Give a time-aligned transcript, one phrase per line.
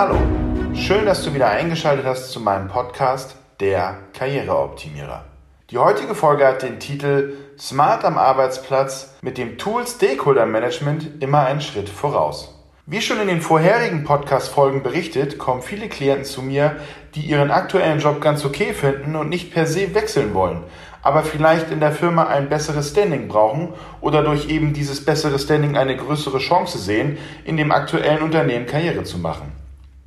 [0.00, 0.16] Hallo,
[0.76, 5.24] schön, dass du wieder eingeschaltet hast zu meinem Podcast Der Karriereoptimierer.
[5.70, 11.46] Die heutige Folge hat den Titel Smart am Arbeitsplatz mit dem Tool Stakeholder Management immer
[11.46, 12.54] einen Schritt voraus.
[12.86, 16.76] Wie schon in den vorherigen Podcast-Folgen berichtet, kommen viele Klienten zu mir,
[17.16, 20.62] die ihren aktuellen Job ganz okay finden und nicht per se wechseln wollen,
[21.02, 23.70] aber vielleicht in der Firma ein besseres Standing brauchen
[24.00, 29.02] oder durch eben dieses bessere Standing eine größere Chance sehen, in dem aktuellen Unternehmen Karriere
[29.02, 29.50] zu machen.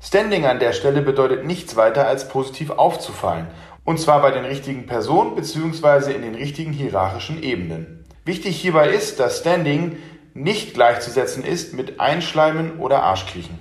[0.03, 3.45] Standing an der Stelle bedeutet nichts weiter als positiv aufzufallen,
[3.85, 6.11] und zwar bei den richtigen Personen bzw.
[6.11, 8.03] in den richtigen hierarchischen Ebenen.
[8.25, 9.97] Wichtig hierbei ist, dass Standing
[10.33, 13.59] nicht gleichzusetzen ist mit Einschleimen oder Arschkriechen.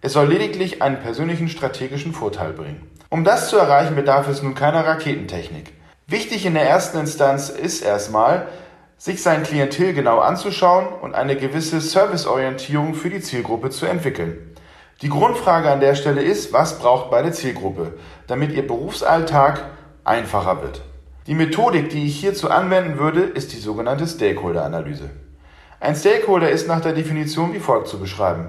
[0.00, 2.90] Es soll lediglich einen persönlichen strategischen Vorteil bringen.
[3.10, 5.72] Um das zu erreichen, bedarf es nun keiner Raketentechnik.
[6.06, 8.48] Wichtig in der ersten Instanz ist erstmal,
[8.96, 14.54] sich sein Klientel genau anzuschauen und eine gewisse Serviceorientierung für die Zielgruppe zu entwickeln.
[15.00, 17.92] Die Grundfrage an der Stelle ist, was braucht meine Zielgruppe,
[18.26, 19.64] damit ihr Berufsalltag
[20.02, 20.82] einfacher wird.
[21.28, 25.10] Die Methodik, die ich hierzu anwenden würde, ist die sogenannte Stakeholder-Analyse.
[25.78, 28.48] Ein Stakeholder ist nach der Definition wie folgt zu beschreiben.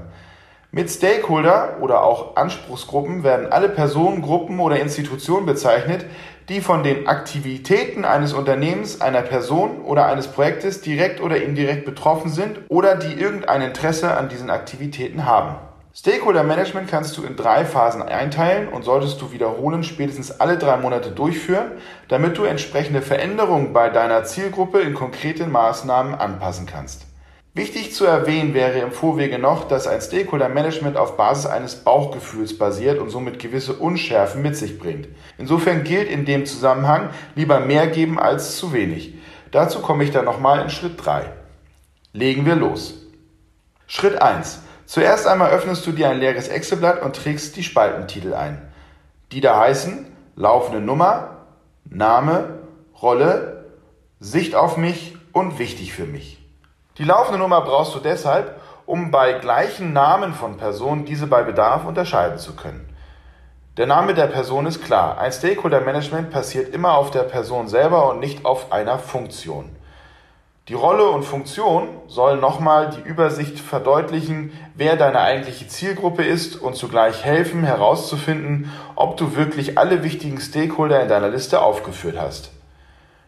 [0.71, 6.07] Mit Stakeholder oder auch Anspruchsgruppen werden alle Personen, Gruppen oder Institutionen bezeichnet,
[6.47, 12.31] die von den Aktivitäten eines Unternehmens, einer Person oder eines Projektes direkt oder indirekt betroffen
[12.31, 15.68] sind oder die irgendein Interesse an diesen Aktivitäten haben.
[15.99, 20.77] Stakeholder Management kannst du in drei Phasen einteilen und solltest du wiederholen spätestens alle drei
[20.77, 21.73] Monate durchführen,
[22.07, 27.05] damit du entsprechende Veränderungen bei deiner Zielgruppe in konkreten Maßnahmen anpassen kannst.
[27.53, 32.57] Wichtig zu erwähnen wäre im Vorwege noch, dass ein Stakeholder Management auf Basis eines Bauchgefühls
[32.57, 35.09] basiert und somit gewisse Unschärfen mit sich bringt.
[35.37, 39.15] Insofern gilt in dem Zusammenhang lieber mehr geben als zu wenig.
[39.51, 41.23] Dazu komme ich dann nochmal in Schritt 3.
[42.13, 43.05] Legen wir los.
[43.85, 44.61] Schritt 1.
[44.89, 48.71] Zuerst einmal öffnest du dir ein leeres Excel-Blatt und trägst die Spaltentitel ein.
[49.31, 51.45] Die da heißen laufende Nummer,
[51.85, 52.57] Name,
[52.99, 53.65] Rolle,
[54.19, 56.43] Sicht auf mich und wichtig für mich.
[56.97, 61.85] Die laufende Nummer brauchst du deshalb, um bei gleichen Namen von Personen diese bei Bedarf
[61.85, 62.89] unterscheiden zu können.
[63.77, 65.19] Der Name der Person ist klar.
[65.19, 69.69] Ein Stakeholder Management passiert immer auf der Person selber und nicht auf einer Funktion.
[70.69, 76.75] Die Rolle und Funktion sollen nochmal die Übersicht verdeutlichen, wer deine eigentliche Zielgruppe ist und
[76.75, 82.51] zugleich helfen herauszufinden, ob du wirklich alle wichtigen Stakeholder in deiner Liste aufgeführt hast.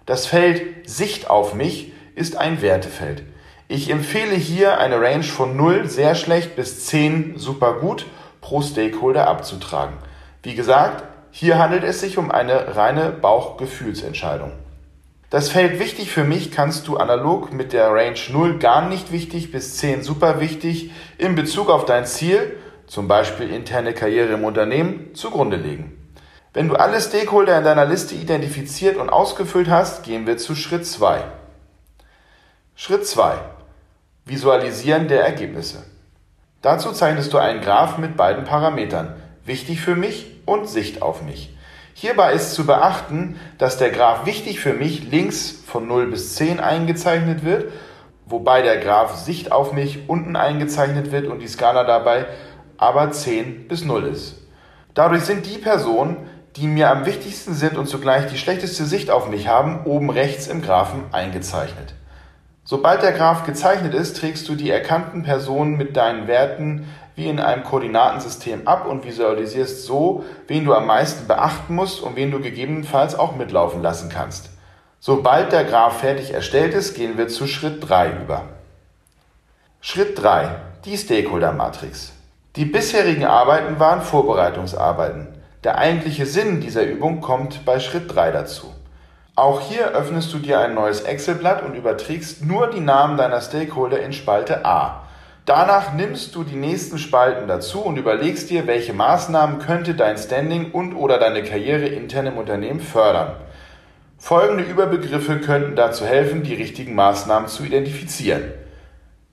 [0.06, 3.24] Das Feld Sicht auf mich ist ein Wertefeld.
[3.68, 8.06] Ich empfehle hier eine Range von 0 sehr schlecht bis 10 super gut
[8.42, 9.96] pro Stakeholder abzutragen.
[10.44, 14.52] Wie gesagt, hier handelt es sich um eine reine Bauchgefühlsentscheidung.
[15.32, 19.50] Das Feld wichtig für mich kannst du analog mit der Range 0 gar nicht wichtig
[19.50, 25.16] bis 10 super wichtig in Bezug auf dein Ziel, zum Beispiel interne Karriere im Unternehmen,
[25.16, 25.98] zugrunde legen.
[26.54, 30.86] Wenn du alle Stakeholder in deiner Liste identifiziert und ausgefüllt hast, gehen wir zu Schritt
[30.86, 31.24] 2.
[32.76, 33.36] Schritt 2.
[34.26, 35.86] Visualisieren der Ergebnisse.
[36.62, 39.16] Dazu zeichnest du einen Graph mit beiden Parametern,
[39.46, 41.56] wichtig für mich und Sicht auf mich.
[41.94, 46.60] Hierbei ist zu beachten, dass der Graph wichtig für mich links von 0 bis 10
[46.60, 47.72] eingezeichnet wird,
[48.26, 52.28] wobei der Graph Sicht auf mich unten eingezeichnet wird und die Skala dabei
[52.78, 54.38] aber 10 bis 0 ist.
[54.96, 56.18] Dadurch sind die Personen,
[56.56, 60.48] die mir am wichtigsten sind und zugleich die schlechteste Sicht auf mich haben, oben rechts
[60.48, 61.94] im Graphen eingezeichnet.
[62.64, 66.88] Sobald der Graph gezeichnet ist, trägst du die erkannten Personen mit deinen Werten
[67.22, 72.16] wie in einem Koordinatensystem ab und visualisierst so, wen du am meisten beachten musst und
[72.16, 74.50] wen du gegebenenfalls auch mitlaufen lassen kannst.
[75.00, 78.46] Sobald der Graph fertig erstellt ist, gehen wir zu Schritt 3 über.
[79.82, 80.56] Schritt 3.
[80.86, 82.14] Die Stakeholder-Matrix.
[82.56, 85.28] Die bisherigen Arbeiten waren Vorbereitungsarbeiten.
[85.64, 88.74] Der eigentliche Sinn dieser Übung kommt bei Schritt 3 dazu.
[89.36, 94.02] Auch hier öffnest du dir ein neues Excel-Blatt und überträgst nur die Namen deiner Stakeholder
[94.02, 95.01] in Spalte A.
[95.46, 100.72] Danach nimmst du die nächsten Spalten dazu und überlegst dir, welche Maßnahmen könnte dein Standing
[100.72, 103.36] und oder deine Karriere intern im Unternehmen fördern.
[104.20, 108.54] Folgende Überbegriffe könnten dazu helfen, die richtigen Maßnahmen zu identifizieren.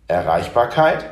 [0.06, 1.05] Erreichbarkeit,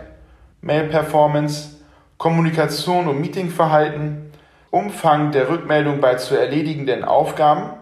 [0.62, 1.76] Mail-Performance,
[2.16, 4.32] Kommunikation und Meetingverhalten,
[4.70, 7.74] Umfang der Rückmeldung bei zu erledigenden Aufgaben,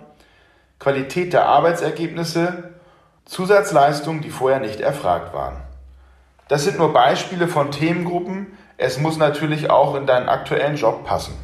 [0.80, 2.74] Qualität der Arbeitsergebnisse,
[3.24, 5.62] Zusatzleistungen, die vorher nicht erfragt waren.
[6.48, 8.58] Das sind nur Beispiele von Themengruppen.
[8.76, 11.34] Es muss natürlich auch in deinen aktuellen Job passen.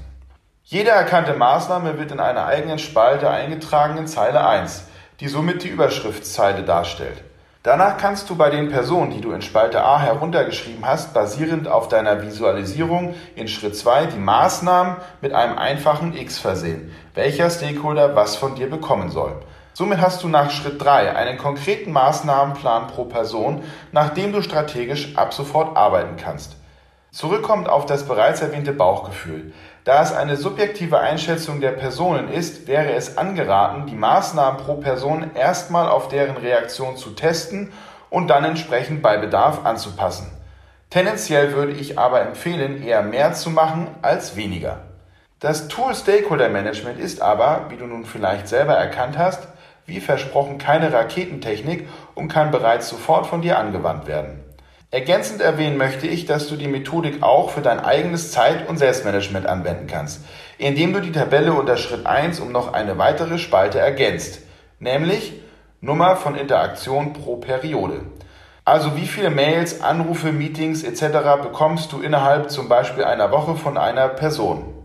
[0.62, 4.84] Jede erkannte Maßnahme wird in einer eigenen Spalte eingetragen in Zeile 1,
[5.20, 7.24] die somit die Überschriftszeile darstellt.
[7.62, 11.88] Danach kannst du bei den Personen, die du in Spalte A heruntergeschrieben hast, basierend auf
[11.88, 18.36] deiner Visualisierung in Schritt 2 die Maßnahmen mit einem einfachen X versehen, welcher Stakeholder was
[18.36, 19.34] von dir bekommen soll.
[19.72, 23.62] Somit hast du nach Schritt 3 einen konkreten Maßnahmenplan pro Person,
[23.92, 26.56] nach dem du strategisch ab sofort arbeiten kannst.
[27.12, 29.52] Zurückkommt auf das bereits erwähnte Bauchgefühl.
[29.84, 35.30] Da es eine subjektive Einschätzung der Personen ist, wäre es angeraten, die Maßnahmen pro Person
[35.34, 37.72] erstmal auf deren Reaktion zu testen
[38.10, 40.30] und dann entsprechend bei Bedarf anzupassen.
[40.90, 44.80] Tendenziell würde ich aber empfehlen, eher mehr zu machen als weniger.
[45.38, 49.48] Das Tool Stakeholder Management ist aber, wie du nun vielleicht selber erkannt hast,
[49.90, 54.44] wie versprochen keine Raketentechnik und kann bereits sofort von dir angewandt werden.
[54.92, 59.46] Ergänzend erwähnen möchte ich, dass du die Methodik auch für dein eigenes Zeit- und Selbstmanagement
[59.46, 60.24] anwenden kannst,
[60.58, 64.40] indem du die Tabelle unter Schritt 1 um noch eine weitere Spalte ergänzt,
[64.80, 65.34] nämlich
[65.80, 68.00] Nummer von Interaktion pro Periode.
[68.64, 71.42] Also wie viele Mails, Anrufe, Meetings etc.
[71.42, 74.79] bekommst du innerhalb zum Beispiel einer Woche von einer Person.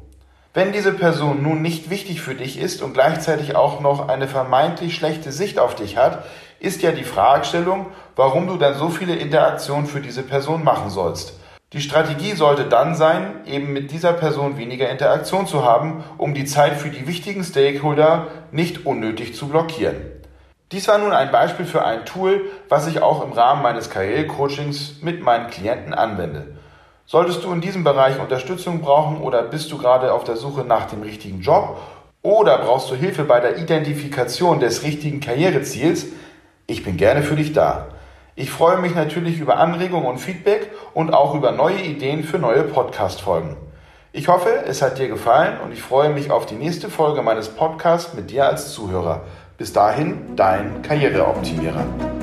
[0.55, 4.95] Wenn diese Person nun nicht wichtig für dich ist und gleichzeitig auch noch eine vermeintlich
[4.95, 6.23] schlechte Sicht auf dich hat,
[6.61, 11.33] ist ja die Fragestellung, warum du dann so viele Interaktionen für diese Person machen sollst.
[11.73, 16.45] Die Strategie sollte dann sein, eben mit dieser Person weniger Interaktion zu haben, um die
[16.45, 19.97] Zeit für die wichtigen Stakeholder nicht unnötig zu blockieren.
[20.71, 25.01] Dies war nun ein Beispiel für ein Tool, was ich auch im Rahmen meines Karrierecoachings
[25.01, 26.55] mit meinen Klienten anwende.
[27.07, 30.85] Solltest du in diesem Bereich Unterstützung brauchen oder bist du gerade auf der Suche nach
[30.85, 31.77] dem richtigen Job
[32.23, 36.07] oder brauchst du Hilfe bei der Identifikation des richtigen Karriereziels,
[36.65, 37.89] ich bin gerne für dich da.
[38.35, 42.63] Ich freue mich natürlich über Anregungen und Feedback und auch über neue Ideen für neue
[42.63, 43.55] Podcast-Folgen.
[44.11, 47.49] Ich hoffe, es hat dir gefallen und ich freue mich auf die nächste Folge meines
[47.49, 49.21] Podcasts mit dir als Zuhörer.
[49.59, 52.14] Bis dahin, dein Karriereoptimierer.